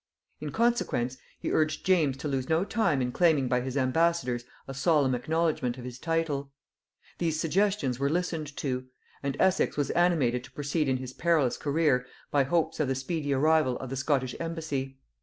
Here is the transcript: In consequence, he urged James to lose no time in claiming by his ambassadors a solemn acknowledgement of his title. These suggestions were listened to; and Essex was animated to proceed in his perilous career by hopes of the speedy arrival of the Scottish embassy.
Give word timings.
In 0.39 0.51
consequence, 0.51 1.17
he 1.39 1.51
urged 1.51 1.85
James 1.85 2.17
to 2.17 2.27
lose 2.27 2.49
no 2.49 2.63
time 2.65 3.03
in 3.03 3.11
claiming 3.11 3.47
by 3.47 3.61
his 3.61 3.77
ambassadors 3.77 4.45
a 4.67 4.73
solemn 4.73 5.13
acknowledgement 5.13 5.77
of 5.77 5.85
his 5.85 5.99
title. 5.99 6.51
These 7.19 7.39
suggestions 7.39 7.99
were 7.99 8.09
listened 8.09 8.57
to; 8.57 8.87
and 9.21 9.37
Essex 9.39 9.77
was 9.77 9.91
animated 9.91 10.43
to 10.45 10.51
proceed 10.53 10.89
in 10.89 10.97
his 10.97 11.13
perilous 11.13 11.55
career 11.55 12.07
by 12.31 12.45
hopes 12.45 12.79
of 12.79 12.87
the 12.87 12.95
speedy 12.95 13.31
arrival 13.31 13.77
of 13.77 13.91
the 13.91 13.95
Scottish 13.95 14.33
embassy. 14.39 14.97